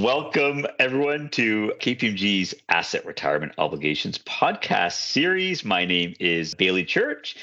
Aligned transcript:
Welcome, 0.00 0.66
everyone, 0.78 1.28
to 1.32 1.74
KPMG's 1.78 2.54
Asset 2.70 3.04
Retirement 3.04 3.52
Obligations 3.58 4.16
podcast 4.16 4.94
series. 4.94 5.62
My 5.62 5.84
name 5.84 6.14
is 6.18 6.54
Bailey 6.54 6.84
Church, 6.86 7.36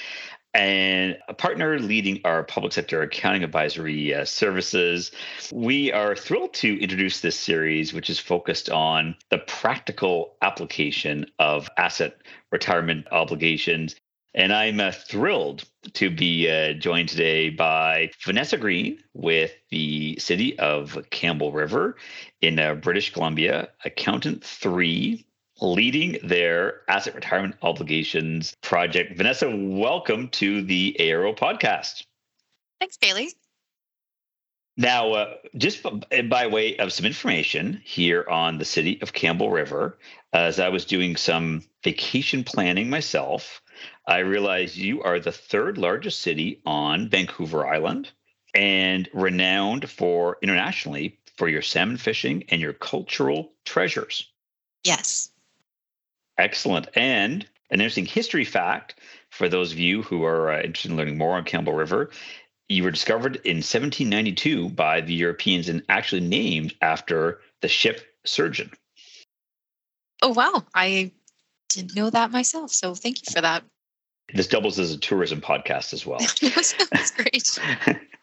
and 0.56 1.20
a 1.28 1.36
partner 1.36 1.78
leading 1.78 2.20
our 2.26 2.44
public 2.44 2.74
sector 2.74 3.04
accounting 3.04 3.44
advisory 3.44 4.12
uh, 4.12 4.26
services. 4.26 5.12
We 5.54 5.92
are 5.92 6.16
thrilled 6.16 6.56
to 6.56 6.82
introduce 6.82 7.20
this 7.22 7.40
series, 7.40 7.94
which 7.94 8.10
is 8.10 8.18
focused 8.18 8.72
on 8.72 9.16
the 9.30 9.38
practical 9.38 10.34
application 10.42 11.28
of 11.38 11.70
asset 11.78 12.18
retirement 12.52 13.06
obligations. 13.12 13.96
And 14.38 14.54
I'm 14.54 14.80
uh, 14.80 14.92
thrilled 14.92 15.64
to 15.94 16.12
be 16.12 16.48
uh, 16.48 16.74
joined 16.74 17.10
today 17.10 17.50
by 17.50 18.12
Vanessa 18.24 18.56
Green 18.56 19.00
with 19.16 19.52
the 19.72 20.16
City 20.20 20.58
of 20.60 20.96
Campbell 21.10 21.52
River 21.52 21.96
in 22.40 22.60
uh, 22.60 22.76
British 22.76 23.12
Columbia, 23.12 23.70
Accountant 23.84 24.44
3 24.44 25.26
leading 25.60 26.20
their 26.24 26.82
asset 26.88 27.16
retirement 27.16 27.56
obligations 27.64 28.56
project. 28.62 29.18
Vanessa, 29.18 29.50
welcome 29.50 30.30
to 30.30 30.62
the 30.62 30.96
ARO 31.00 31.36
podcast. 31.36 32.04
Thanks, 32.80 32.96
Bailey. 32.98 33.34
Now, 34.78 35.14
uh, 35.14 35.34
just 35.58 35.84
by 36.30 36.46
way 36.46 36.78
of 36.78 36.94
some 36.94 37.06
information 37.08 37.82
here 37.84 38.26
on 38.30 38.60
the 38.60 38.66
city 38.66 39.00
of 39.02 39.14
Campbell 39.14 39.50
River, 39.50 39.98
as 40.34 40.60
I 40.60 40.70
was 40.70 40.86
doing 40.86 41.16
some 41.16 41.64
vacation 41.84 42.44
planning 42.44 42.88
myself, 42.88 43.60
I 44.06 44.20
realized 44.20 44.76
you 44.76 45.02
are 45.02 45.20
the 45.20 45.32
third 45.32 45.80
largest 45.80 46.22
city 46.22 46.62
on 46.66 47.10
Vancouver 47.10 47.68
Island 47.68 48.12
and 48.54 49.10
renowned 49.14 49.90
for 49.90 50.38
internationally 50.44 51.18
for 51.38 51.50
your 51.50 51.64
salmon 51.64 51.98
fishing 51.98 52.44
and 52.50 52.62
your 52.62 52.74
cultural 52.74 53.52
treasures. 53.66 54.30
Yes. 54.84 55.32
Excellent. 56.38 56.88
And 56.96 57.48
an 57.72 57.82
interesting 57.82 58.06
history 58.06 58.46
fact 58.46 58.96
for 59.30 59.50
those 59.50 59.72
of 59.72 59.80
you 59.80 60.04
who 60.04 60.24
are 60.24 60.52
uh, 60.52 60.62
interested 60.62 60.92
in 60.92 60.98
learning 60.98 61.18
more 61.18 61.36
on 61.36 61.44
Campbell 61.44 61.74
River 61.74 62.12
you 62.70 62.84
were 62.84 62.92
discovered 62.92 63.38
in 63.38 63.58
1792 63.58 64.70
by 64.70 65.02
the 65.02 65.14
Europeans 65.14 65.70
and 65.70 65.84
actually 65.90 66.22
named 66.22 66.74
after 66.82 67.40
the 67.62 67.68
ship 67.68 68.02
Surgeon. 68.26 68.72
Oh, 70.22 70.30
wow. 70.30 70.66
I 70.74 71.12
didn't 71.70 71.96
know 71.96 72.10
that 72.10 72.32
myself. 72.32 72.72
So 72.72 72.94
thank 72.94 73.20
you 73.20 73.34
for 73.34 73.42
that. 73.42 73.64
This 74.34 74.48
doubles 74.48 74.78
as 74.80 74.92
a 74.92 74.98
tourism 74.98 75.40
podcast 75.40 75.94
as 75.94 76.06
well. 76.06 76.20
That's 76.42 77.12
great. 77.12 77.60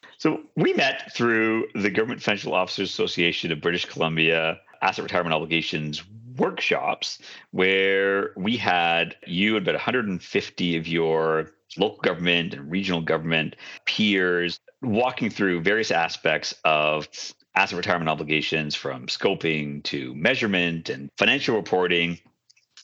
so 0.18 0.42
we 0.56 0.74
met 0.74 1.14
through 1.14 1.68
the 1.74 1.90
Government 1.90 2.22
Financial 2.22 2.52
Officers 2.52 2.90
Association 2.90 3.50
of 3.50 3.62
British 3.62 3.86
Columbia 3.86 4.60
Asset 4.82 5.04
Retirement 5.04 5.34
Obligations 5.34 6.02
workshops 6.36 7.18
where 7.52 8.32
we 8.36 8.56
had 8.56 9.16
you 9.26 9.56
and 9.56 9.66
about 9.66 9.76
150 9.76 10.76
of 10.76 10.86
your 10.86 11.50
local 11.76 11.98
government 11.98 12.54
and 12.54 12.70
regional 12.70 13.00
government 13.00 13.56
peers 13.86 14.60
walking 14.82 15.30
through 15.30 15.60
various 15.62 15.90
aspects 15.90 16.54
of 16.64 17.08
asset 17.54 17.76
retirement 17.76 18.08
obligations 18.08 18.74
from 18.74 19.06
scoping 19.06 19.82
to 19.84 20.14
measurement 20.14 20.88
and 20.88 21.10
financial 21.16 21.56
reporting. 21.56 22.18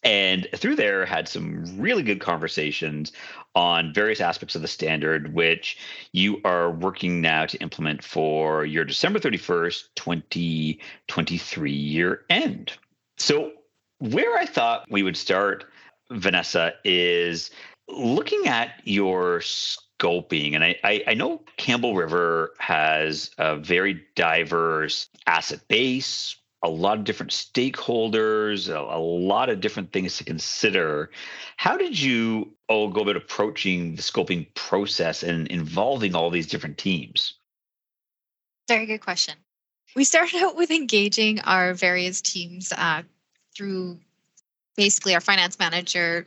And 0.02 0.48
through 0.56 0.76
there 0.76 1.04
had 1.04 1.28
some 1.28 1.64
really 1.78 2.02
good 2.02 2.20
conversations 2.20 3.12
on 3.54 3.92
various 3.92 4.20
aspects 4.20 4.54
of 4.54 4.62
the 4.62 4.68
standard 4.68 5.34
which 5.34 5.76
you 6.12 6.40
are 6.44 6.70
working 6.70 7.20
now 7.20 7.46
to 7.46 7.58
implement 7.58 8.02
for 8.02 8.64
your 8.64 8.84
december 8.84 9.18
31st 9.18 9.88
2023 9.96 11.72
year 11.72 12.22
end. 12.30 12.72
So, 13.18 13.52
where 13.98 14.38
I 14.38 14.46
thought 14.46 14.86
we 14.90 15.02
would 15.02 15.16
start, 15.16 15.66
Vanessa, 16.10 16.72
is 16.84 17.50
looking 17.92 18.46
at 18.46 18.80
your 18.84 19.40
scoping. 19.40 20.54
And 20.54 20.64
I, 20.64 20.76
I, 20.82 21.04
I 21.08 21.14
know 21.14 21.42
Campbell 21.56 21.94
River 21.94 22.52
has 22.58 23.30
a 23.38 23.56
very 23.56 24.02
diverse 24.14 25.08
asset 25.26 25.60
base, 25.68 26.36
a 26.62 26.68
lot 26.68 26.98
of 26.98 27.04
different 27.04 27.32
stakeholders, 27.32 28.68
a, 28.68 28.78
a, 28.78 28.98
lot 28.98 29.48
of 29.48 29.60
different 29.60 29.92
things 29.92 30.18
to 30.18 30.24
consider. 30.24 31.10
How 31.56 31.76
did 31.76 31.98
you 31.98 32.52
oh, 32.68 32.88
go 32.88 33.00
about 33.00 33.16
approaching 33.16 33.96
the 33.96 34.02
scoping 34.02 34.52
process 34.54 35.22
and 35.22 35.46
involving 35.48 36.14
all 36.14 36.30
these 36.30 36.46
different 36.46 36.78
teams? 36.78 37.34
Very 38.68 38.86
good 38.86 39.00
question. 39.00 39.34
We 39.96 40.04
started 40.04 40.42
out 40.42 40.56
with 40.56 40.70
engaging 40.70 41.40
our 41.40 41.74
various 41.74 42.20
teams 42.20 42.72
uh, 42.72 43.02
through 43.56 43.98
basically 44.76 45.14
our 45.14 45.20
finance 45.20 45.58
manager 45.58 46.26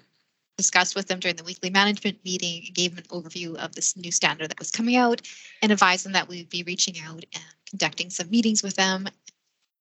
discussed 0.58 0.96
with 0.96 1.08
them 1.08 1.20
during 1.20 1.36
the 1.36 1.44
weekly 1.44 1.70
management 1.70 2.18
meeting, 2.24 2.64
gave 2.74 2.96
them 2.96 3.04
an 3.04 3.22
overview 3.22 3.56
of 3.56 3.74
this 3.74 3.96
new 3.98 4.12
standard 4.12 4.50
that 4.50 4.60
was 4.60 4.72
coming 4.72 4.96
out, 4.96 5.22
and 5.62 5.72
advised 5.72 6.06
them 6.06 6.14
that 6.14 6.28
we 6.28 6.38
would 6.38 6.50
be 6.50 6.64
reaching 6.64 6.96
out 7.06 7.24
and 7.34 7.44
conducting 7.70 8.10
some 8.10 8.30
meetings 8.30 8.64
with 8.64 8.76
them 8.76 9.08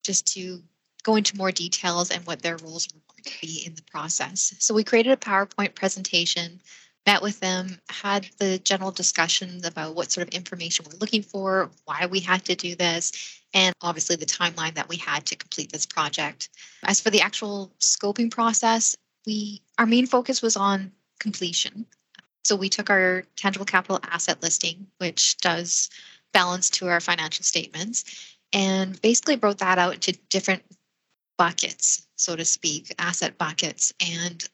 just 0.02 0.26
to 0.34 0.62
go 1.02 1.16
into 1.16 1.36
more 1.36 1.52
details 1.52 2.10
and 2.10 2.26
what 2.26 2.42
their 2.42 2.56
roles 2.58 2.88
were 2.92 3.00
going 3.12 3.24
to 3.24 3.46
be 3.46 3.62
in 3.66 3.74
the 3.74 3.82
process. 3.82 4.54
So 4.58 4.74
we 4.74 4.84
created 4.84 5.12
a 5.12 5.16
PowerPoint 5.16 5.74
presentation 5.74 6.60
met 7.06 7.22
with 7.22 7.40
them, 7.40 7.80
had 7.88 8.28
the 8.38 8.58
general 8.58 8.90
discussions 8.90 9.66
about 9.66 9.94
what 9.94 10.12
sort 10.12 10.26
of 10.26 10.34
information 10.34 10.86
we're 10.88 10.98
looking 10.98 11.22
for, 11.22 11.70
why 11.84 12.06
we 12.06 12.20
had 12.20 12.44
to 12.44 12.54
do 12.54 12.76
this, 12.76 13.40
and 13.54 13.74
obviously 13.82 14.16
the 14.16 14.26
timeline 14.26 14.74
that 14.74 14.88
we 14.88 14.96
had 14.96 15.26
to 15.26 15.36
complete 15.36 15.72
this 15.72 15.86
project. 15.86 16.48
As 16.84 17.00
for 17.00 17.10
the 17.10 17.20
actual 17.20 17.72
scoping 17.80 18.30
process, 18.30 18.94
we 19.26 19.62
our 19.78 19.86
main 19.86 20.06
focus 20.06 20.42
was 20.42 20.56
on 20.56 20.92
completion. 21.18 21.86
So 22.44 22.56
we 22.56 22.68
took 22.68 22.90
our 22.90 23.24
tangible 23.36 23.66
capital 23.66 24.00
asset 24.02 24.42
listing, 24.42 24.86
which 24.98 25.36
does 25.38 25.90
balance 26.32 26.70
to 26.70 26.88
our 26.88 27.00
financial 27.00 27.44
statements, 27.44 28.36
and 28.52 29.00
basically 29.02 29.36
broke 29.36 29.58
that 29.58 29.78
out 29.78 29.94
into 29.94 30.12
different 30.28 30.62
buckets, 31.38 32.06
so 32.16 32.36
to 32.36 32.44
speak, 32.44 32.94
asset 32.98 33.38
buckets, 33.38 33.92
and 34.00 34.48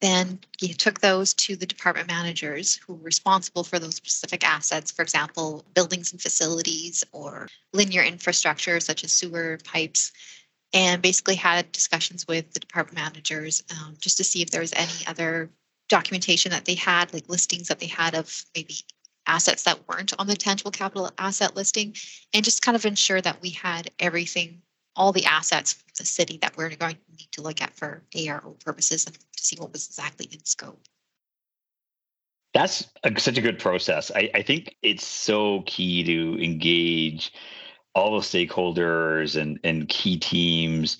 then 0.00 0.38
you 0.60 0.74
took 0.74 1.00
those 1.00 1.34
to 1.34 1.56
the 1.56 1.66
department 1.66 2.06
managers 2.06 2.76
who 2.76 2.94
were 2.94 3.02
responsible 3.02 3.64
for 3.64 3.78
those 3.78 3.96
specific 3.96 4.48
assets, 4.48 4.92
for 4.92 5.02
example, 5.02 5.64
buildings 5.74 6.12
and 6.12 6.22
facilities 6.22 7.02
or 7.12 7.48
linear 7.72 8.02
infrastructure 8.02 8.78
such 8.78 9.02
as 9.02 9.12
sewer 9.12 9.58
pipes, 9.64 10.12
and 10.72 11.00
basically 11.02 11.34
had 11.34 11.70
discussions 11.72 12.26
with 12.26 12.52
the 12.52 12.60
department 12.60 12.96
managers 12.96 13.62
um, 13.70 13.96
just 13.98 14.16
to 14.18 14.24
see 14.24 14.42
if 14.42 14.50
there 14.50 14.60
was 14.60 14.72
any 14.74 15.06
other 15.06 15.50
documentation 15.88 16.50
that 16.50 16.64
they 16.64 16.74
had, 16.74 17.12
like 17.12 17.28
listings 17.28 17.68
that 17.68 17.78
they 17.78 17.86
had 17.86 18.14
of 18.14 18.44
maybe 18.54 18.74
assets 19.26 19.62
that 19.64 19.78
weren't 19.88 20.12
on 20.18 20.26
the 20.26 20.36
tangible 20.36 20.70
capital 20.70 21.10
asset 21.18 21.56
listing, 21.56 21.94
and 22.34 22.44
just 22.44 22.62
kind 22.62 22.76
of 22.76 22.84
ensure 22.84 23.20
that 23.20 23.40
we 23.42 23.50
had 23.50 23.90
everything 23.98 24.62
all 24.96 25.12
the 25.12 25.24
assets 25.24 25.74
from 25.74 25.86
the 25.96 26.04
city 26.04 26.38
that 26.42 26.56
we're 26.56 26.74
going 26.74 26.96
to 26.96 27.16
need 27.16 27.28
to 27.30 27.40
look 27.40 27.62
at 27.62 27.74
for 27.74 28.02
ARO 28.16 28.58
purposes 28.64 29.06
and 29.06 29.14
to 29.14 29.44
see 29.44 29.56
what 29.56 29.72
was 29.72 29.86
exactly 29.86 30.28
in 30.32 30.44
scope. 30.44 30.80
That's 32.52 32.88
a, 33.04 33.20
such 33.20 33.38
a 33.38 33.40
good 33.40 33.60
process. 33.60 34.10
I, 34.14 34.30
I 34.34 34.42
think 34.42 34.74
it's 34.82 35.06
so 35.06 35.62
key 35.66 36.02
to 36.02 36.42
engage 36.42 37.32
all 37.98 38.18
the 38.18 38.24
stakeholders 38.24 39.40
and, 39.40 39.58
and 39.64 39.88
key 39.88 40.16
teams 40.16 40.98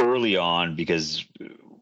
early 0.00 0.36
on 0.36 0.74
because 0.74 1.24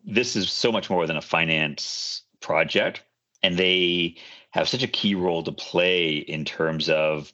this 0.04 0.36
is 0.36 0.50
so 0.50 0.72
much 0.72 0.90
more 0.90 1.06
than 1.06 1.16
a 1.16 1.22
finance 1.22 2.22
project 2.40 3.02
and 3.42 3.56
they 3.56 4.16
have 4.50 4.68
such 4.68 4.82
a 4.82 4.88
key 4.88 5.14
role 5.14 5.42
to 5.42 5.52
play 5.52 6.16
in 6.16 6.44
terms 6.44 6.88
of 6.88 7.32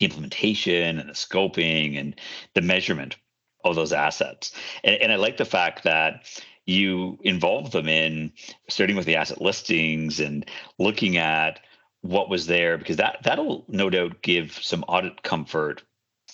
implementation 0.00 0.98
and 0.98 1.08
the 1.08 1.14
scoping 1.14 1.98
and 1.98 2.18
the 2.54 2.62
measurement 2.62 3.16
of 3.64 3.74
those 3.74 3.92
assets. 3.92 4.52
And, 4.84 4.94
and 5.02 5.12
I 5.12 5.16
like 5.16 5.36
the 5.36 5.44
fact 5.44 5.82
that 5.84 6.24
you 6.66 7.18
involve 7.22 7.72
them 7.72 7.88
in 7.88 8.32
starting 8.68 8.96
with 8.96 9.06
the 9.06 9.16
asset 9.16 9.40
listings 9.40 10.20
and 10.20 10.48
looking 10.78 11.16
at 11.16 11.60
what 12.02 12.28
was 12.30 12.46
there 12.46 12.78
because 12.78 12.96
that 12.96 13.18
that'll 13.24 13.64
no 13.66 13.90
doubt 13.90 14.22
give 14.22 14.52
some 14.52 14.84
audit 14.84 15.22
comfort 15.22 15.82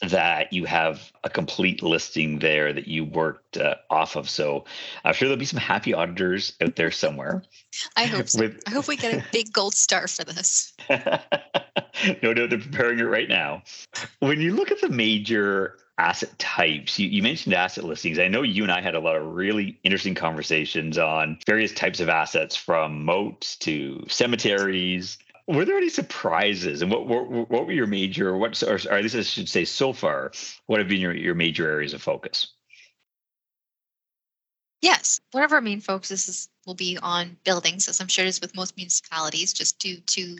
that 0.01 0.53
you 0.53 0.65
have 0.65 1.13
a 1.23 1.31
complete 1.31 1.83
listing 1.83 2.39
there 2.39 2.73
that 2.73 2.89
you 2.89 3.05
worked 3.05 3.57
uh, 3.57 3.77
off 3.91 4.17
of. 4.17 4.29
So 4.29 4.65
I'm 5.05 5.15
sure 5.15 5.29
there'll 5.29 5.39
be 5.39 5.45
some 5.45 5.61
happy 5.61 5.95
auditors 5.95 6.55
out 6.61 6.77
there 6.77 6.91
somewhere. 6.91 7.43
I 7.97 8.05
hope 8.05 8.29
so. 8.29 8.41
With... 8.41 8.63
I 8.67 8.71
hope 8.71 8.89
we 8.89 8.97
get 8.97 9.15
a 9.15 9.25
big 9.33 9.53
gold 9.53 9.75
star 9.75 10.09
for 10.09 10.25
this. 10.25 10.73
no 10.91 12.35
doubt 12.35 12.51
they're 12.51 12.59
preparing 12.59 12.99
it 12.99 13.05
right 13.05 13.29
now. 13.29 13.63
When 14.19 14.41
you 14.41 14.55
look 14.55 14.71
at 14.71 14.81
the 14.81 14.89
major 14.89 15.79
asset 15.99 16.37
types. 16.39 16.99
You, 16.99 17.09
you, 17.09 17.23
mentioned 17.23 17.55
asset 17.55 17.85
listings. 17.85 18.19
I 18.19 18.29
know 18.29 18.43
you 18.43 18.63
and 18.63 18.73
I 18.73 18.81
had 18.81 18.95
a 18.95 19.01
lot 19.01 19.17
of 19.17 19.35
really 19.35 19.79
interesting 19.85 20.15
conversations 20.15 20.99
on 20.99 21.39
various 21.47 21.73
types 21.73 22.01
of 22.01 22.09
assets 22.09 22.57
from 22.57 23.05
moats 23.05 23.57
to 23.59 24.05
cemeteries. 24.09 25.19
Were 25.47 25.65
there 25.65 25.77
any 25.77 25.91
surprises, 25.91 26.81
and 26.81 26.91
what 26.91 27.07
what, 27.07 27.51
what 27.51 27.67
were 27.67 27.73
your 27.73 27.87
major, 27.87 28.37
what, 28.37 28.63
or, 28.63 28.79
or 28.91 29.03
least 29.03 29.15
I 29.15 29.23
should 29.23 29.49
say, 29.49 29.65
so 29.65 29.93
far, 29.93 30.33
what 30.67 30.79
have 30.79 30.89
been 30.89 31.01
your, 31.01 31.15
your 31.15 31.35
major 31.35 31.71
areas 31.71 31.93
of 31.93 32.01
focus? 32.01 32.55
Yes, 34.81 35.21
one 35.33 35.45
of 35.45 35.53
our 35.53 35.61
main 35.61 35.81
focuses 35.81 36.49
will 36.67 36.75
be 36.75 36.99
on 37.03 37.37
buildings, 37.45 37.89
as 37.89 38.01
I'm 38.01 38.09
sure 38.09 38.25
it 38.25 38.29
is 38.29 38.41
with 38.41 38.57
most 38.57 38.77
municipalities, 38.77 39.53
just 39.53 39.79
due 39.79 39.99
to 39.99 40.39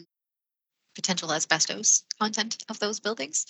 potential 0.95 1.31
asbestos 1.31 2.03
content 2.19 2.63
of 2.69 2.79
those 2.79 2.99
buildings. 2.99 3.45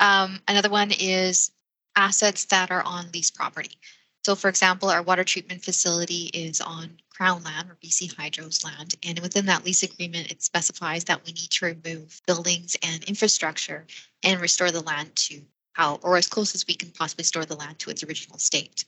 Um, 0.00 0.40
another 0.46 0.70
one 0.70 0.92
is 0.92 1.50
assets 1.96 2.44
that 2.46 2.70
are 2.70 2.82
on 2.82 3.10
lease 3.12 3.30
property. 3.30 3.78
So, 4.24 4.34
for 4.34 4.48
example, 4.48 4.90
our 4.90 5.02
water 5.02 5.24
treatment 5.24 5.62
facility 5.62 6.30
is 6.34 6.60
on 6.60 6.98
Crown 7.14 7.42
land 7.44 7.70
or 7.70 7.76
BC 7.76 8.16
Hydro's 8.16 8.64
land. 8.64 8.96
And 9.04 9.18
within 9.20 9.46
that 9.46 9.64
lease 9.64 9.82
agreement, 9.82 10.30
it 10.30 10.42
specifies 10.42 11.04
that 11.04 11.24
we 11.24 11.32
need 11.32 11.50
to 11.50 11.66
remove 11.66 12.20
buildings 12.26 12.76
and 12.82 13.04
infrastructure 13.04 13.86
and 14.22 14.40
restore 14.40 14.70
the 14.70 14.82
land 14.82 15.14
to 15.16 15.40
how, 15.74 15.96
or 16.02 16.16
as 16.16 16.26
close 16.26 16.54
as 16.54 16.66
we 16.66 16.74
can 16.74 16.90
possibly 16.90 17.24
store 17.24 17.44
the 17.44 17.56
land 17.56 17.78
to 17.80 17.90
its 17.90 18.02
original 18.02 18.38
state. 18.38 18.84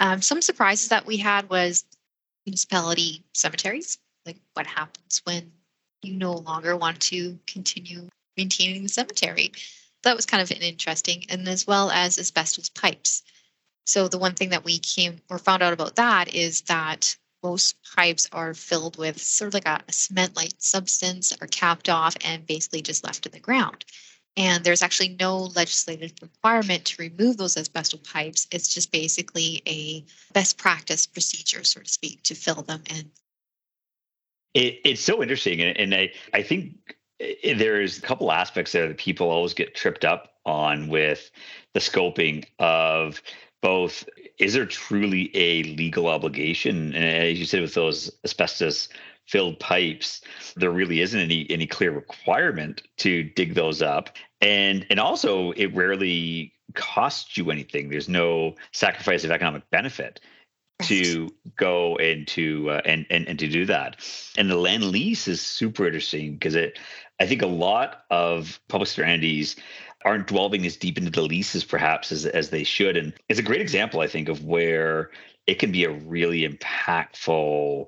Um, 0.00 0.22
some 0.22 0.42
surprises 0.42 0.88
that 0.88 1.06
we 1.06 1.16
had 1.16 1.48
was 1.50 1.84
municipality 2.46 3.24
cemeteries. 3.34 3.98
Like, 4.24 4.36
what 4.54 4.66
happens 4.66 5.20
when 5.24 5.52
you 6.02 6.14
no 6.14 6.32
longer 6.32 6.76
want 6.76 7.00
to 7.00 7.38
continue 7.46 8.08
maintaining 8.36 8.82
the 8.82 8.88
cemetery? 8.88 9.52
That 10.02 10.16
was 10.16 10.26
kind 10.26 10.42
of 10.42 10.50
an 10.50 10.62
interesting, 10.62 11.24
and 11.28 11.48
as 11.48 11.66
well 11.66 11.90
as 11.90 12.18
asbestos 12.18 12.68
pipes. 12.68 13.22
So 13.84 14.06
the 14.06 14.18
one 14.18 14.34
thing 14.34 14.50
that 14.50 14.64
we 14.64 14.78
came 14.78 15.20
or 15.28 15.38
found 15.38 15.62
out 15.62 15.72
about 15.72 15.96
that 15.96 16.34
is 16.34 16.60
that 16.62 17.16
most 17.42 17.76
pipes 17.96 18.28
are 18.32 18.54
filled 18.54 18.98
with 18.98 19.20
sort 19.20 19.48
of 19.48 19.54
like 19.54 19.66
a, 19.68 19.82
a 19.88 19.92
cement-like 19.92 20.52
substance, 20.58 21.32
are 21.40 21.46
capped 21.46 21.88
off 21.88 22.16
and 22.24 22.46
basically 22.46 22.82
just 22.82 23.04
left 23.04 23.26
in 23.26 23.32
the 23.32 23.40
ground. 23.40 23.84
And 24.36 24.62
there's 24.62 24.82
actually 24.82 25.16
no 25.18 25.36
legislative 25.36 26.12
requirement 26.22 26.84
to 26.86 27.02
remove 27.02 27.38
those 27.38 27.56
asbestos 27.56 28.00
pipes. 28.04 28.46
It's 28.52 28.72
just 28.72 28.92
basically 28.92 29.62
a 29.66 30.04
best 30.32 30.58
practice 30.58 31.06
procedure, 31.06 31.64
so 31.64 31.80
to 31.80 31.88
speak, 31.88 32.22
to 32.22 32.34
fill 32.36 32.62
them 32.62 32.82
in. 32.88 33.10
It, 34.54 34.80
it's 34.84 35.00
so 35.00 35.22
interesting. 35.22 35.60
And, 35.60 35.76
and 35.76 35.94
I, 35.94 36.12
I 36.32 36.42
think 36.42 36.94
eh, 37.18 37.54
there's 37.54 37.98
a 37.98 38.02
couple 38.02 38.30
aspects 38.30 38.72
there 38.72 38.86
that 38.86 38.96
people 38.96 39.28
always 39.28 39.54
get 39.54 39.74
tripped 39.74 40.04
up 40.04 40.34
on 40.46 40.88
with 40.88 41.30
the 41.74 41.80
scoping 41.80 42.44
of 42.60 43.20
both 43.60 44.08
is 44.38 44.54
there 44.54 44.66
truly 44.66 45.30
a 45.34 45.62
legal 45.64 46.06
obligation? 46.06 46.94
And 46.94 47.04
as 47.04 47.38
you 47.38 47.44
said 47.44 47.60
with 47.60 47.74
those 47.74 48.10
asbestos 48.24 48.88
filled 49.26 49.60
pipes 49.60 50.22
there 50.56 50.70
really 50.70 51.00
isn't 51.00 51.20
any 51.20 51.46
any 51.50 51.66
clear 51.66 51.90
requirement 51.90 52.82
to 52.98 53.24
dig 53.24 53.54
those 53.54 53.82
up. 53.82 54.10
And 54.40 54.86
and 54.90 55.00
also 55.00 55.52
it 55.52 55.74
rarely 55.74 56.52
costs 56.74 57.36
you 57.36 57.50
anything. 57.50 57.88
There's 57.88 58.08
no 58.08 58.56
sacrifice 58.72 59.24
of 59.24 59.30
economic 59.30 59.68
benefit 59.70 60.20
to 60.82 61.28
go 61.56 61.96
into 61.96 62.70
uh, 62.70 62.80
and, 62.84 63.06
and 63.10 63.26
and 63.28 63.38
to 63.38 63.48
do 63.48 63.66
that. 63.66 63.96
And 64.36 64.48
the 64.48 64.56
land 64.56 64.84
lease 64.84 65.26
is 65.28 65.40
super 65.40 65.86
interesting 65.86 66.34
because 66.34 66.54
it 66.54 66.78
i 67.20 67.26
think 67.26 67.42
a 67.42 67.46
lot 67.46 68.04
of 68.10 68.60
public 68.68 68.88
sector 68.88 69.04
entities 69.04 69.56
aren't 70.04 70.28
delving 70.28 70.64
as 70.64 70.76
deep 70.76 70.96
into 70.96 71.10
the 71.10 71.22
leases 71.22 71.64
perhaps 71.64 72.12
as, 72.12 72.26
as 72.26 72.50
they 72.50 72.64
should. 72.64 72.96
And 72.96 73.12
it's 73.28 73.40
a 73.40 73.42
great 73.42 73.60
example, 73.60 74.00
I 74.00 74.06
think, 74.06 74.28
of 74.28 74.44
where 74.44 75.10
it 75.46 75.58
can 75.58 75.72
be 75.72 75.84
a 75.84 75.90
really 75.90 76.48
impactful 76.48 77.86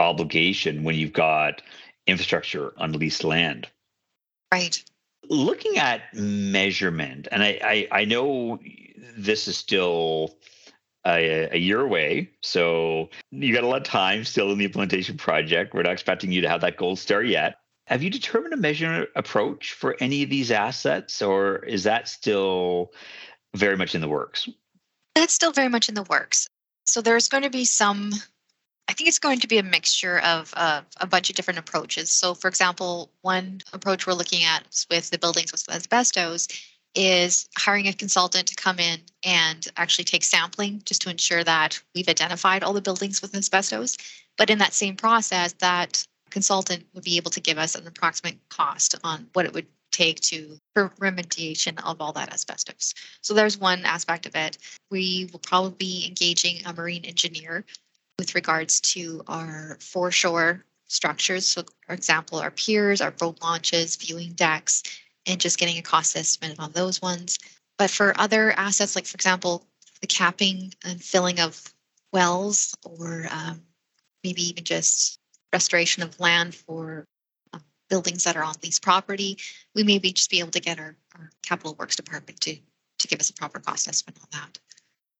obligation 0.00 0.84
when 0.84 0.94
you've 0.94 1.12
got 1.12 1.62
infrastructure 2.06 2.72
on 2.78 2.92
leased 2.92 3.24
land. 3.24 3.68
Right. 4.52 4.82
Looking 5.28 5.78
at 5.78 6.14
measurement, 6.14 7.28
and 7.30 7.42
I, 7.42 7.60
I, 7.62 8.00
I 8.00 8.04
know 8.04 8.58
this 9.16 9.46
is 9.48 9.56
still 9.56 10.36
a, 11.06 11.48
a, 11.52 11.58
year 11.58 11.80
away. 11.80 12.30
So 12.40 13.10
you 13.30 13.52
got 13.52 13.64
a 13.64 13.66
lot 13.66 13.78
of 13.78 13.84
time 13.84 14.24
still 14.24 14.50
in 14.52 14.58
the 14.58 14.64
implementation 14.64 15.16
project. 15.16 15.74
We're 15.74 15.82
not 15.82 15.92
expecting 15.92 16.32
you 16.32 16.40
to 16.42 16.48
have 16.48 16.60
that 16.62 16.76
gold 16.76 16.98
star 16.98 17.22
yet. 17.22 17.56
Have 17.88 18.02
you 18.02 18.10
determined 18.10 18.52
a 18.52 18.58
measurement 18.58 19.08
approach 19.16 19.72
for 19.72 19.96
any 19.98 20.22
of 20.22 20.28
these 20.28 20.50
assets, 20.50 21.22
or 21.22 21.64
is 21.64 21.84
that 21.84 22.06
still 22.06 22.92
very 23.54 23.78
much 23.78 23.94
in 23.94 24.02
the 24.02 24.08
works? 24.08 24.46
That's 25.14 25.32
still 25.32 25.52
very 25.52 25.70
much 25.70 25.88
in 25.88 25.94
the 25.94 26.02
works. 26.02 26.46
So 26.84 27.00
there's 27.00 27.28
going 27.28 27.44
to 27.44 27.50
be 27.50 27.64
some, 27.64 28.12
I 28.88 28.92
think 28.92 29.08
it's 29.08 29.18
going 29.18 29.40
to 29.40 29.48
be 29.48 29.56
a 29.56 29.62
mixture 29.62 30.18
of 30.18 30.52
uh, 30.54 30.82
a 31.00 31.06
bunch 31.06 31.30
of 31.30 31.36
different 31.36 31.58
approaches. 31.58 32.10
So, 32.10 32.34
for 32.34 32.48
example, 32.48 33.10
one 33.22 33.62
approach 33.72 34.06
we're 34.06 34.12
looking 34.12 34.44
at 34.44 34.84
with 34.90 35.08
the 35.08 35.18
buildings 35.18 35.50
with 35.50 35.66
asbestos 35.70 36.46
is 36.94 37.48
hiring 37.56 37.88
a 37.88 37.92
consultant 37.94 38.48
to 38.48 38.54
come 38.54 38.78
in 38.78 39.00
and 39.24 39.66
actually 39.78 40.04
take 40.04 40.24
sampling 40.24 40.82
just 40.84 41.00
to 41.02 41.10
ensure 41.10 41.42
that 41.44 41.80
we've 41.94 42.08
identified 42.08 42.62
all 42.62 42.74
the 42.74 42.82
buildings 42.82 43.22
with 43.22 43.34
asbestos. 43.34 43.96
But 44.36 44.50
in 44.50 44.58
that 44.58 44.74
same 44.74 44.94
process, 44.94 45.54
that 45.54 46.06
consultant 46.30 46.84
would 46.94 47.04
be 47.04 47.16
able 47.16 47.30
to 47.30 47.40
give 47.40 47.58
us 47.58 47.74
an 47.74 47.86
approximate 47.86 48.38
cost 48.48 48.94
on 49.04 49.28
what 49.32 49.46
it 49.46 49.52
would 49.52 49.66
take 49.90 50.20
to 50.20 50.56
for 50.74 50.90
remediation 51.00 51.82
of 51.84 52.00
all 52.00 52.12
that 52.12 52.32
asbestos. 52.32 52.94
So 53.20 53.34
there's 53.34 53.58
one 53.58 53.84
aspect 53.84 54.26
of 54.26 54.36
it. 54.36 54.58
We 54.90 55.28
will 55.32 55.40
probably 55.40 55.74
be 55.78 56.06
engaging 56.06 56.64
a 56.64 56.72
marine 56.72 57.04
engineer 57.04 57.64
with 58.18 58.34
regards 58.34 58.80
to 58.80 59.22
our 59.28 59.76
foreshore 59.80 60.64
structures. 60.86 61.46
So 61.46 61.64
for 61.86 61.94
example, 61.94 62.38
our 62.38 62.50
piers, 62.50 63.00
our 63.00 63.10
boat 63.10 63.38
launches, 63.42 63.96
viewing 63.96 64.32
decks, 64.32 64.82
and 65.26 65.40
just 65.40 65.58
getting 65.58 65.78
a 65.78 65.82
cost 65.82 66.16
estimate 66.16 66.58
on 66.58 66.72
those 66.72 67.02
ones. 67.02 67.38
But 67.76 67.90
for 67.90 68.18
other 68.18 68.52
assets, 68.52 68.96
like 68.96 69.06
for 69.06 69.16
example, 69.16 69.66
the 70.00 70.06
capping 70.06 70.72
and 70.84 71.02
filling 71.02 71.40
of 71.40 71.74
wells 72.12 72.74
or 72.84 73.26
um, 73.30 73.62
maybe 74.24 74.42
even 74.48 74.64
just 74.64 75.17
restoration 75.52 76.02
of 76.02 76.18
land 76.20 76.54
for 76.54 77.04
uh, 77.52 77.58
buildings 77.88 78.24
that 78.24 78.36
are 78.36 78.44
on 78.44 78.54
lease 78.62 78.78
property, 78.78 79.38
we 79.74 79.82
may 79.82 79.98
be 79.98 80.12
just 80.12 80.30
be 80.30 80.40
able 80.40 80.50
to 80.50 80.60
get 80.60 80.78
our, 80.78 80.96
our 81.16 81.30
capital 81.42 81.74
works 81.78 81.96
department 81.96 82.40
to 82.40 82.56
to 82.98 83.08
give 83.08 83.20
us 83.20 83.30
a 83.30 83.34
proper 83.34 83.60
cost 83.60 83.86
estimate 83.86 84.18
on 84.20 84.28
that. 84.32 84.58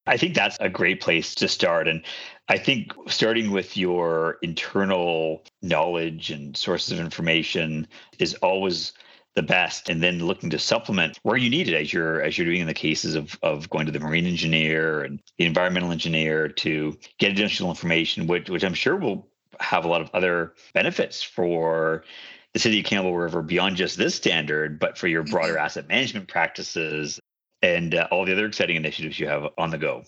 I 0.08 0.16
think 0.16 0.34
that's 0.34 0.56
a 0.60 0.68
great 0.68 1.00
place 1.00 1.34
to 1.36 1.48
start. 1.48 1.86
And 1.86 2.02
I 2.48 2.56
think 2.56 2.92
starting 3.08 3.50
with 3.50 3.76
your 3.76 4.38
internal 4.42 5.44
knowledge 5.62 6.30
and 6.30 6.56
sources 6.56 6.92
of 6.92 6.98
information 6.98 7.86
is 8.18 8.34
always 8.36 8.94
the 9.34 9.42
best 9.42 9.88
and 9.88 10.02
then 10.02 10.18
looking 10.18 10.50
to 10.50 10.58
supplement 10.58 11.18
where 11.22 11.36
you 11.36 11.50
need 11.50 11.68
it 11.68 11.74
as 11.74 11.92
you're 11.92 12.22
as 12.22 12.36
you're 12.36 12.46
doing 12.46 12.62
in 12.62 12.66
the 12.66 12.74
cases 12.74 13.14
of 13.14 13.38
of 13.42 13.70
going 13.70 13.86
to 13.86 13.92
the 13.92 14.00
marine 14.00 14.26
engineer 14.26 15.02
and 15.02 15.20
the 15.36 15.44
environmental 15.44 15.92
engineer 15.92 16.48
to 16.48 16.96
get 17.18 17.30
additional 17.30 17.70
information 17.70 18.26
which 18.26 18.50
which 18.50 18.64
I'm 18.64 18.74
sure 18.74 18.96
will 18.96 19.28
have 19.60 19.84
a 19.84 19.88
lot 19.88 20.00
of 20.00 20.10
other 20.14 20.54
benefits 20.74 21.22
for 21.22 22.04
the 22.52 22.58
city 22.58 22.80
of 22.80 22.86
Campbell 22.86 23.16
River 23.16 23.42
beyond 23.42 23.76
just 23.76 23.96
this 23.96 24.14
standard, 24.14 24.78
but 24.78 24.96
for 24.96 25.06
your 25.06 25.22
broader 25.22 25.54
mm-hmm. 25.54 25.64
asset 25.64 25.88
management 25.88 26.28
practices 26.28 27.20
and 27.62 27.94
uh, 27.94 28.08
all 28.10 28.24
the 28.24 28.32
other 28.32 28.46
exciting 28.46 28.76
initiatives 28.76 29.18
you 29.18 29.26
have 29.26 29.48
on 29.58 29.70
the 29.70 29.78
go. 29.78 30.04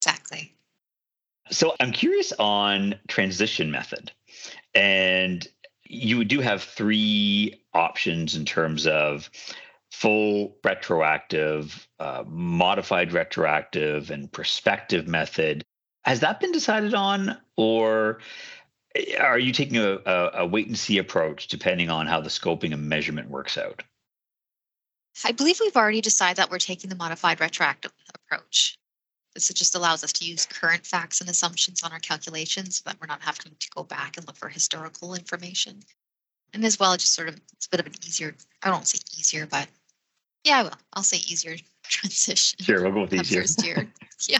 Exactly. 0.00 0.54
So 1.50 1.74
I'm 1.80 1.92
curious 1.92 2.32
on 2.38 2.96
transition 3.08 3.70
method. 3.70 4.12
And 4.74 5.46
you 5.84 6.24
do 6.24 6.40
have 6.40 6.62
three 6.62 7.62
options 7.74 8.34
in 8.34 8.44
terms 8.44 8.86
of 8.86 9.30
full 9.92 10.56
retroactive, 10.64 11.86
uh, 12.00 12.24
modified 12.26 13.12
retroactive, 13.12 14.10
and 14.10 14.32
prospective 14.32 15.06
method. 15.06 15.62
Has 16.04 16.20
that 16.20 16.40
been 16.40 16.52
decided 16.52 16.94
on, 16.94 17.38
or 17.56 18.18
eh, 18.94 19.16
are 19.16 19.38
you 19.38 19.52
taking 19.52 19.78
a, 19.78 19.98
a, 20.04 20.30
a 20.34 20.46
wait 20.46 20.66
and 20.66 20.78
see 20.78 20.98
approach 20.98 21.48
depending 21.48 21.90
on 21.90 22.06
how 22.06 22.20
the 22.20 22.28
scoping 22.28 22.72
and 22.72 22.88
measurement 22.88 23.30
works 23.30 23.56
out? 23.56 23.82
I 25.24 25.32
believe 25.32 25.60
we've 25.60 25.76
already 25.76 26.00
decided 26.00 26.36
that 26.38 26.50
we're 26.50 26.58
taking 26.58 26.90
the 26.90 26.96
modified 26.96 27.40
retroactive 27.40 27.92
approach. 28.14 28.76
This 29.34 29.48
just 29.48 29.74
allows 29.74 30.04
us 30.04 30.12
to 30.14 30.24
use 30.24 30.46
current 30.46 30.86
facts 30.86 31.20
and 31.20 31.30
assumptions 31.30 31.82
on 31.82 31.92
our 31.92 31.98
calculations 31.98 32.76
so 32.76 32.82
that 32.86 33.00
we're 33.00 33.06
not 33.06 33.22
having 33.22 33.52
to 33.58 33.70
go 33.74 33.82
back 33.82 34.16
and 34.16 34.26
look 34.26 34.36
for 34.36 34.48
historical 34.48 35.14
information. 35.14 35.80
And 36.52 36.64
as 36.64 36.78
well, 36.78 36.96
just 36.96 37.14
sort 37.14 37.28
of, 37.28 37.40
it's 37.52 37.66
a 37.66 37.70
bit 37.70 37.80
of 37.80 37.86
an 37.86 37.94
easier, 38.06 38.34
I 38.62 38.70
don't 38.70 38.86
say 38.86 38.98
easier, 39.18 39.46
but 39.46 39.66
yeah, 40.44 40.58
I 40.58 40.62
will. 40.64 40.72
I'll 40.92 41.02
say 41.02 41.16
easier 41.16 41.56
transition. 41.82 42.60
Sure, 42.60 42.82
we'll 42.82 42.92
go 42.92 43.00
with 43.02 43.14
easier. 43.14 43.40
First 43.40 43.64
year. 43.64 43.90
yeah. 44.28 44.38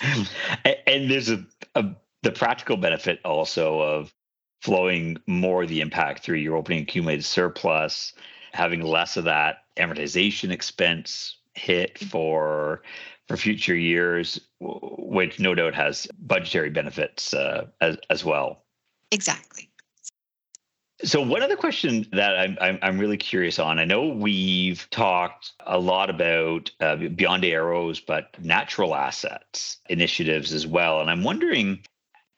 and 0.86 1.10
there's 1.10 1.30
a, 1.30 1.44
a 1.74 1.84
the 2.22 2.32
practical 2.32 2.76
benefit 2.76 3.20
also 3.24 3.80
of 3.80 4.14
flowing 4.60 5.16
more 5.26 5.64
of 5.64 5.68
the 5.68 5.80
impact 5.80 6.22
through 6.22 6.38
your 6.38 6.56
opening 6.56 6.82
accumulated 6.82 7.24
surplus, 7.24 8.12
having 8.52 8.80
less 8.80 9.16
of 9.16 9.24
that 9.24 9.64
amortization 9.76 10.50
expense 10.50 11.38
hit 11.54 11.98
for 11.98 12.82
for 13.28 13.36
future 13.36 13.74
years, 13.74 14.40
which 14.60 15.40
no 15.40 15.54
doubt 15.54 15.74
has 15.74 16.06
budgetary 16.20 16.70
benefits 16.70 17.34
uh, 17.34 17.66
as 17.80 17.96
as 18.10 18.24
well. 18.24 18.64
Exactly. 19.10 19.68
So 21.04 21.20
one 21.20 21.42
other 21.42 21.56
question 21.56 22.06
that 22.12 22.38
I'm, 22.38 22.56
I'm, 22.60 22.78
I'm 22.80 22.98
really 22.98 23.16
curious 23.16 23.58
on. 23.58 23.78
I 23.78 23.84
know 23.84 24.08
we've 24.08 24.88
talked 24.90 25.52
a 25.66 25.78
lot 25.78 26.10
about 26.10 26.70
uh, 26.80 26.96
beyond 26.96 27.44
AROs, 27.44 28.00
but 28.04 28.36
natural 28.40 28.94
assets 28.94 29.78
initiatives 29.88 30.52
as 30.52 30.66
well, 30.66 31.00
and 31.00 31.10
I'm 31.10 31.24
wondering 31.24 31.80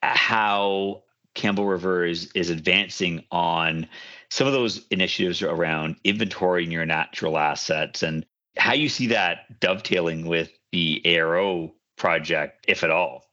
how 0.01 1.03
Campbell 1.35 1.67
River 1.67 2.05
is 2.05 2.31
is 2.33 2.49
advancing 2.49 3.23
on 3.31 3.87
some 4.29 4.47
of 4.47 4.53
those 4.53 4.85
initiatives 4.89 5.41
around 5.41 5.97
inventorying 6.03 6.71
your 6.71 6.85
natural 6.85 7.37
assets 7.37 8.01
and 8.01 8.25
how 8.57 8.73
you 8.73 8.89
see 8.89 9.07
that 9.07 9.59
dovetailing 9.59 10.25
with 10.25 10.49
the 10.71 11.01
ARO 11.05 11.71
project, 11.97 12.65
if 12.67 12.83
at 12.83 12.89
all. 12.89 13.25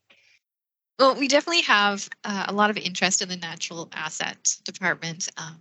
Well, 1.02 1.16
we 1.16 1.26
definitely 1.26 1.62
have 1.62 2.08
uh, 2.22 2.44
a 2.46 2.52
lot 2.52 2.70
of 2.70 2.76
interest 2.76 3.22
in 3.22 3.28
the 3.28 3.34
natural 3.34 3.88
asset 3.92 4.56
department. 4.62 5.28
Um, 5.36 5.56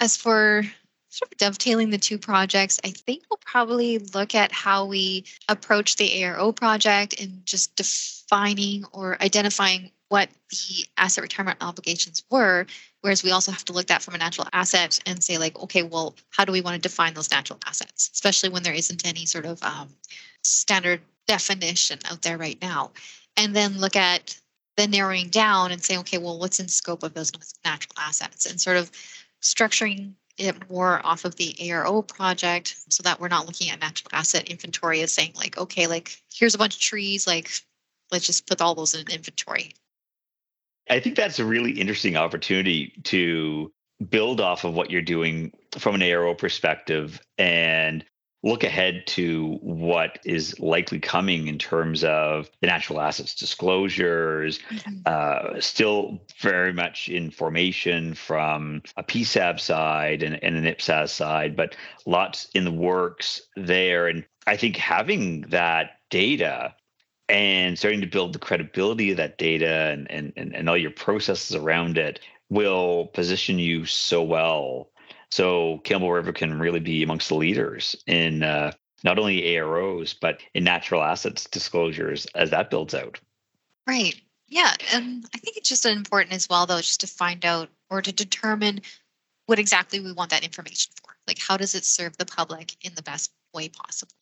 as 0.00 0.16
for 0.16 0.64
sort 1.10 1.30
of 1.30 1.38
dovetailing 1.38 1.90
the 1.90 1.98
two 1.98 2.18
projects, 2.18 2.80
I 2.82 2.90
think 2.90 3.22
we'll 3.30 3.38
probably 3.46 3.98
look 3.98 4.34
at 4.34 4.50
how 4.50 4.84
we 4.84 5.26
approach 5.48 5.94
the 5.94 6.10
ARO 6.10 6.52
project 6.56 7.20
and 7.20 7.46
just 7.46 7.76
defining 7.76 8.84
or 8.90 9.16
identifying 9.22 9.92
what 10.08 10.28
the 10.50 10.84
asset 10.96 11.22
retirement 11.22 11.58
obligations 11.60 12.24
were. 12.28 12.66
Whereas 13.02 13.22
we 13.22 13.30
also 13.30 13.52
have 13.52 13.64
to 13.66 13.72
look 13.72 13.92
at 13.92 14.02
from 14.02 14.16
a 14.16 14.18
natural 14.18 14.48
asset 14.52 14.98
and 15.06 15.22
say, 15.22 15.38
like, 15.38 15.56
okay, 15.56 15.84
well, 15.84 16.16
how 16.30 16.44
do 16.44 16.50
we 16.50 16.62
want 16.62 16.74
to 16.74 16.80
define 16.80 17.14
those 17.14 17.30
natural 17.30 17.60
assets, 17.64 18.10
especially 18.12 18.48
when 18.48 18.64
there 18.64 18.74
isn't 18.74 19.06
any 19.06 19.24
sort 19.24 19.46
of 19.46 19.62
um, 19.62 19.88
standard 20.42 21.00
definition 21.28 22.00
out 22.10 22.22
there 22.22 22.38
right 22.38 22.60
now? 22.60 22.90
And 23.36 23.54
then 23.54 23.78
look 23.78 23.94
at 23.94 24.36
the 24.78 24.86
narrowing 24.86 25.28
down 25.28 25.72
and 25.72 25.82
saying, 25.82 26.00
okay, 26.00 26.18
well, 26.18 26.38
what's 26.38 26.60
in 26.60 26.68
scope 26.68 27.02
of 27.02 27.12
those 27.12 27.32
natural 27.64 27.94
assets 27.98 28.46
and 28.46 28.60
sort 28.60 28.76
of 28.76 28.90
structuring 29.42 30.12
it 30.38 30.70
more 30.70 31.04
off 31.04 31.24
of 31.24 31.34
the 31.34 31.52
ARO 31.58 32.06
project 32.06 32.76
so 32.88 33.02
that 33.02 33.20
we're 33.20 33.26
not 33.26 33.46
looking 33.46 33.70
at 33.70 33.80
natural 33.80 34.10
asset 34.12 34.48
inventory 34.48 35.02
as 35.02 35.12
saying 35.12 35.32
like, 35.34 35.58
okay, 35.58 35.88
like 35.88 36.16
here's 36.32 36.54
a 36.54 36.58
bunch 36.58 36.76
of 36.76 36.80
trees, 36.80 37.26
like 37.26 37.50
let's 38.12 38.24
just 38.24 38.46
put 38.46 38.60
all 38.60 38.76
those 38.76 38.94
in 38.94 39.04
inventory. 39.10 39.72
I 40.88 41.00
think 41.00 41.16
that's 41.16 41.40
a 41.40 41.44
really 41.44 41.72
interesting 41.72 42.16
opportunity 42.16 42.92
to 43.04 43.72
build 44.08 44.40
off 44.40 44.62
of 44.62 44.74
what 44.74 44.92
you're 44.92 45.02
doing 45.02 45.52
from 45.76 45.96
an 45.96 46.02
ARO 46.02 46.38
perspective 46.38 47.20
and 47.36 48.04
look 48.48 48.64
ahead 48.64 49.06
to 49.06 49.58
what 49.60 50.18
is 50.24 50.58
likely 50.58 50.98
coming 50.98 51.48
in 51.48 51.58
terms 51.58 52.02
of 52.02 52.50
the 52.60 52.66
natural 52.66 53.00
assets 53.00 53.34
disclosures, 53.34 54.58
mm-hmm. 54.70 55.00
uh, 55.06 55.60
still 55.60 56.20
very 56.40 56.72
much 56.72 57.08
in 57.08 57.30
formation 57.30 58.14
from 58.14 58.82
a 58.96 59.02
PSAB 59.02 59.60
side 59.60 60.22
and, 60.22 60.42
and 60.42 60.56
an 60.56 60.64
IPSAS 60.64 61.10
side, 61.10 61.56
but 61.56 61.76
lots 62.06 62.48
in 62.54 62.64
the 62.64 62.72
works 62.72 63.42
there. 63.56 64.08
And 64.08 64.24
I 64.46 64.56
think 64.56 64.76
having 64.76 65.42
that 65.42 65.98
data 66.10 66.74
and 67.28 67.78
starting 67.78 68.00
to 68.00 68.06
build 68.06 68.32
the 68.32 68.38
credibility 68.38 69.10
of 69.10 69.18
that 69.18 69.36
data 69.36 69.90
and, 69.92 70.10
and, 70.10 70.32
and, 70.36 70.56
and 70.56 70.68
all 70.68 70.76
your 70.76 70.90
processes 70.90 71.54
around 71.54 71.98
it 71.98 72.20
will 72.48 73.06
position 73.08 73.58
you 73.58 73.84
so 73.84 74.22
well 74.22 74.88
so 75.30 75.78
Campbell 75.84 76.12
River 76.12 76.32
can 76.32 76.58
really 76.58 76.80
be 76.80 77.02
amongst 77.02 77.28
the 77.28 77.34
leaders 77.34 77.96
in 78.06 78.42
uh, 78.42 78.72
not 79.04 79.18
only 79.18 79.42
AROs, 79.42 80.14
but 80.18 80.40
in 80.54 80.64
natural 80.64 81.02
assets 81.02 81.44
disclosures 81.44 82.26
as 82.34 82.50
that 82.50 82.70
builds 82.70 82.94
out. 82.94 83.20
Right. 83.86 84.20
Yeah. 84.48 84.74
And 84.92 85.24
I 85.34 85.38
think 85.38 85.56
it's 85.56 85.68
just 85.68 85.84
important 85.86 86.34
as 86.34 86.48
well, 86.48 86.66
though, 86.66 86.78
just 86.78 87.00
to 87.00 87.06
find 87.06 87.44
out 87.44 87.68
or 87.90 88.02
to 88.02 88.12
determine 88.12 88.80
what 89.46 89.58
exactly 89.58 90.00
we 90.00 90.12
want 90.12 90.30
that 90.30 90.44
information 90.44 90.92
for. 91.02 91.14
Like, 91.26 91.38
how 91.38 91.56
does 91.56 91.74
it 91.74 91.84
serve 91.84 92.16
the 92.16 92.26
public 92.26 92.74
in 92.82 92.94
the 92.94 93.02
best 93.02 93.30
way 93.54 93.68
possible? 93.68 94.12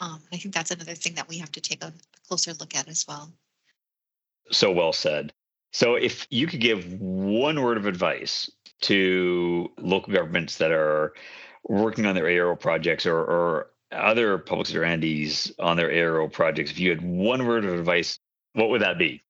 Um, 0.00 0.20
I 0.32 0.36
think 0.36 0.54
that's 0.54 0.70
another 0.70 0.94
thing 0.94 1.14
that 1.14 1.28
we 1.28 1.38
have 1.38 1.52
to 1.52 1.60
take 1.60 1.84
a, 1.84 1.88
a 1.88 2.28
closer 2.28 2.52
look 2.54 2.74
at 2.74 2.88
as 2.88 3.04
well. 3.06 3.32
So 4.50 4.72
well 4.72 4.92
said. 4.92 5.32
So, 5.72 5.94
if 5.94 6.26
you 6.30 6.48
could 6.48 6.60
give 6.60 7.00
one 7.00 7.62
word 7.62 7.76
of 7.76 7.86
advice 7.86 8.50
to 8.82 9.70
local 9.78 10.12
governments 10.12 10.58
that 10.58 10.70
are 10.70 11.12
working 11.64 12.06
on 12.06 12.14
their 12.14 12.24
ARO 12.24 12.58
projects 12.58 13.06
or, 13.06 13.18
or 13.18 13.70
other 13.92 14.38
public 14.38 14.68
sector 14.68 14.84
entities 14.84 15.52
on 15.58 15.76
their 15.76 15.90
ARO 15.90 16.32
projects, 16.32 16.70
if 16.70 16.78
you 16.78 16.90
had 16.90 17.02
one 17.02 17.46
word 17.46 17.64
of 17.64 17.78
advice, 17.78 18.18
what 18.54 18.70
would 18.70 18.82
that 18.82 18.98
be? 18.98 19.22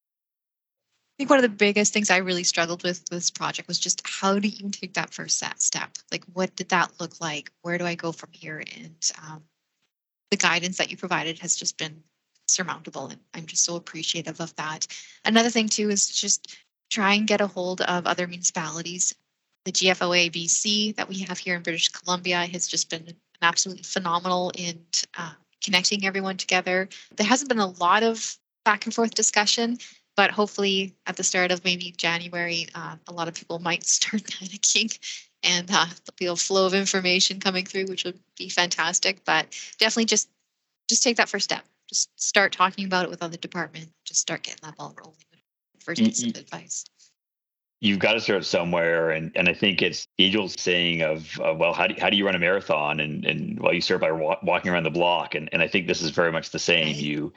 I 1.21 1.23
think 1.23 1.31
one 1.31 1.39
of 1.39 1.43
the 1.43 1.49
biggest 1.51 1.93
things 1.93 2.09
I 2.09 2.19
really 2.19 2.45
struggled 2.45 2.83
with 2.83 3.05
this 3.11 3.31
project 3.31 3.69
was 3.69 3.79
just 3.79 4.01
how 4.07 4.39
do 4.39 4.49
you 4.49 4.71
take 4.71 4.95
that 4.95 5.13
first 5.13 5.43
step? 5.57 5.91
Like, 6.11 6.25
what 6.33 6.57
did 6.57 6.71
that 6.71 6.93
look 6.99 7.21
like? 7.21 7.51
Where 7.61 7.77
do 7.77 7.85
I 7.85 7.95
go 7.95 8.13
from 8.13 8.31
here? 8.33 8.63
And 8.77 8.97
um, 9.23 9.43
the 10.31 10.39
guidance 10.39 10.79
that 10.79 10.91
you 10.91 10.97
provided 10.97 11.39
has 11.41 11.57
just 11.57 11.77
been 11.77 12.03
surmountable, 12.49 13.09
and 13.09 13.21
I'm 13.35 13.47
just 13.47 13.65
so 13.65 13.77
appreciative 13.77 14.41
of 14.41 14.55
that. 14.57 14.87
Another 15.25 15.51
thing 15.51 15.69
too 15.69 15.91
is 15.91 16.09
just 16.09 16.57
try 16.91 17.15
and 17.15 17.27
get 17.27 17.41
a 17.41 17.47
hold 17.47 17.83
of 17.83 18.07
other 18.07 18.27
municipalities 18.27 19.15
the 19.65 19.73
GFOA 19.73 20.31
BC 20.31 20.97
that 20.97 21.09
we 21.09 21.19
have 21.21 21.39
here 21.39 21.57
in 21.57 21.63
British 21.63 21.89
Columbia 21.89 22.47
has 22.47 22.67
just 22.67 22.91
been 22.91 23.15
absolutely 23.43 23.83
phenomenal 23.83 24.53
in 24.57 24.79
uh, 25.19 25.33
connecting 25.63 26.07
everyone 26.07 26.37
together. 26.37 26.89
There 27.17 27.27
hasn't 27.27 27.49
been 27.49 27.59
a 27.59 27.71
lot 27.71 28.03
of 28.03 28.37
back 28.65 28.87
and 28.87 28.95
forth 28.95 29.15
discussion, 29.15 29.79
but 30.17 30.31
hopefully 30.31 30.95
at 31.07 31.17
the 31.17 31.25
start 31.25 31.51
of 31.51 31.65
maybe 31.65 31.93
January, 31.97 32.67
uh, 32.75 32.97
a 33.09 33.13
lot 33.13 33.29
of 33.29 33.35
people 33.35 33.59
might 33.59 33.85
start 33.87 34.23
panicking 34.23 34.97
and 35.43 35.71
uh, 35.71 35.87
there'll 35.87 36.17
be 36.19 36.27
a 36.27 36.37
flow 36.37 36.67
of 36.67 36.75
information 36.75 37.41
coming 37.41 37.65
through, 37.65 37.87
which 37.87 38.05
would 38.05 38.19
be 38.37 38.49
fantastic. 38.49 39.25
But 39.25 39.47
definitely 39.79 40.07
just 40.07 40.29
just 40.89 41.03
take 41.03 41.17
that 41.17 41.29
first 41.29 41.45
step. 41.45 41.65
Just 41.89 42.11
start 42.21 42.53
talking 42.53 42.85
about 42.85 43.05
it 43.05 43.11
with 43.11 43.23
other 43.23 43.37
departments. 43.37 43.91
Just 44.05 44.21
start 44.21 44.43
getting 44.43 44.61
that 44.63 44.77
ball 44.77 44.95
rolling. 44.99 45.17
First 45.79 46.03
piece 46.03 46.23
of 46.23 46.37
advice 46.37 46.85
you've 47.81 47.99
got 47.99 48.13
to 48.13 48.21
start 48.21 48.45
somewhere. 48.45 49.11
And 49.11 49.33
and 49.35 49.49
I 49.49 49.55
think 49.55 49.83
it's 49.83 50.07
Angel's 50.19 50.55
saying 50.61 51.03
of, 51.03 51.41
uh, 51.41 51.55
well, 51.55 51.73
how 51.73 51.87
do, 51.87 51.95
how 51.99 52.11
do 52.11 52.17
you 52.17 52.27
run 52.27 52.35
a 52.35 52.39
marathon? 52.39 53.01
And 53.01 53.25
and 53.25 53.59
well, 53.61 53.73
you 53.73 53.81
start 53.81 54.01
by 54.01 54.13
wa- 54.13 54.39
walking 54.43 54.71
around 54.71 54.85
the 54.85 54.91
block. 54.91 55.35
And 55.35 55.49
and 55.53 55.63
I 55.63 55.69
think 55.69 55.87
this 55.87 56.03
is 56.03 56.11
very 56.11 56.33
much 56.33 56.51
the 56.51 56.59
same. 56.59 56.95
You 56.97 57.33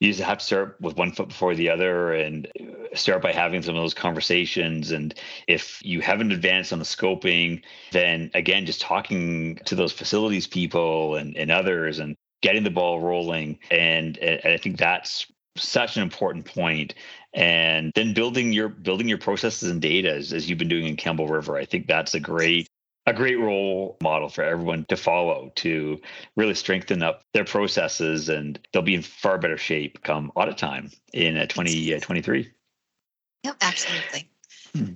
you 0.00 0.12
just 0.12 0.22
have 0.22 0.38
to 0.38 0.44
start 0.44 0.76
with 0.80 0.96
one 0.96 1.12
foot 1.12 1.28
before 1.28 1.54
the 1.54 1.70
other 1.70 2.12
and 2.12 2.48
start 2.94 3.22
by 3.22 3.32
having 3.32 3.62
some 3.62 3.76
of 3.76 3.82
those 3.82 3.94
conversations. 3.94 4.90
And 4.90 5.14
if 5.46 5.80
you 5.82 6.00
haven't 6.00 6.32
advanced 6.32 6.72
on 6.72 6.78
the 6.78 6.84
scoping, 6.84 7.62
then 7.92 8.30
again, 8.34 8.66
just 8.66 8.80
talking 8.80 9.56
to 9.64 9.74
those 9.74 9.92
facilities 9.92 10.46
people 10.46 11.16
and, 11.16 11.36
and 11.36 11.50
others 11.50 11.98
and 11.98 12.14
getting 12.42 12.62
the 12.62 12.70
ball 12.70 13.00
rolling. 13.00 13.58
And, 13.70 14.18
and 14.18 14.52
I 14.52 14.58
think 14.58 14.76
that's 14.76 15.26
such 15.56 15.96
an 15.96 16.02
important 16.02 16.44
point 16.44 16.94
and 17.32 17.92
then 17.94 18.14
building 18.14 18.52
your 18.52 18.68
building 18.68 19.08
your 19.08 19.18
processes 19.18 19.70
and 19.70 19.80
data 19.80 20.12
as, 20.12 20.32
as 20.32 20.48
you've 20.48 20.58
been 20.58 20.68
doing 20.68 20.86
in 20.86 20.96
campbell 20.96 21.28
river 21.28 21.56
i 21.56 21.64
think 21.64 21.86
that's 21.86 22.14
a 22.14 22.20
great 22.20 22.68
a 23.08 23.12
great 23.12 23.38
role 23.38 23.96
model 24.02 24.28
for 24.28 24.42
everyone 24.42 24.84
to 24.88 24.96
follow 24.96 25.52
to 25.54 26.00
really 26.36 26.54
strengthen 26.54 27.02
up 27.02 27.22
their 27.34 27.44
processes 27.44 28.28
and 28.28 28.58
they'll 28.72 28.82
be 28.82 28.94
in 28.94 29.02
far 29.02 29.38
better 29.38 29.58
shape 29.58 30.02
come 30.02 30.32
audit 30.34 30.58
time 30.58 30.90
in 31.12 31.34
2023 31.34 32.40
uh, 32.40 32.44
yep 33.44 33.56
absolutely 33.60 34.28
hmm. 34.74 34.92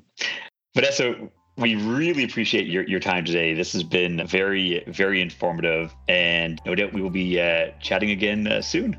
vanessa 0.75 1.15
we 1.57 1.75
really 1.77 2.25
appreciate 2.25 2.67
your, 2.69 2.85
your 2.85 3.01
time 3.01 3.25
today. 3.25 3.53
This 3.53 3.73
has 3.75 3.83
been 3.83 4.27
very, 4.27 4.83
very 4.87 5.21
informative, 5.21 5.95
and 6.09 6.59
no 6.65 6.75
doubt 6.75 6.95
we 6.95 7.03
will 7.03 7.11
be 7.11 7.39
uh, 7.39 7.73
chatting 7.81 8.11
again 8.11 8.47
uh, 8.47 8.63
soon. 8.63 8.99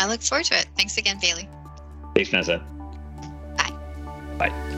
I 0.00 0.06
look 0.06 0.22
forward 0.22 0.46
to 0.46 0.58
it. 0.58 0.66
Thanks 0.76 0.96
again, 0.96 1.18
Bailey. 1.20 1.48
Thanks, 2.14 2.30
Vanessa. 2.30 2.58
Bye. 3.56 4.48
Bye. 4.48 4.76